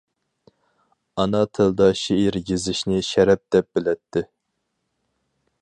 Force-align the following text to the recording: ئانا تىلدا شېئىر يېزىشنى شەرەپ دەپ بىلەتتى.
ئانا 1.19 1.41
تىلدا 1.59 1.89
شېئىر 2.01 2.39
يېزىشنى 2.53 3.05
شەرەپ 3.11 3.45
دەپ 3.57 3.71
بىلەتتى. 3.79 4.29